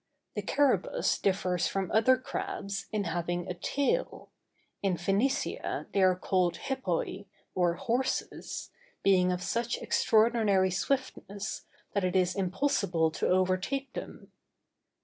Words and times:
The 0.33 0.41
carabus 0.41 1.19
differs 1.21 1.67
from 1.67 1.91
other 1.91 2.17
crabs, 2.17 2.87
in 2.91 3.03
having 3.03 3.45
a 3.47 3.53
tail; 3.53 4.31
in 4.81 4.95
Phœnicia 4.95 5.91
they 5.93 6.01
are 6.01 6.15
called 6.15 6.57
hippoi, 6.57 7.27
or 7.53 7.75
horses, 7.75 8.71
being 9.03 9.31
of 9.31 9.43
such 9.43 9.77
extraordinary 9.77 10.71
swiftness, 10.71 11.65
that 11.93 12.03
it 12.03 12.15
is 12.15 12.35
impossible 12.35 13.11
to 13.11 13.27
overtake 13.27 13.93
them. 13.93 14.31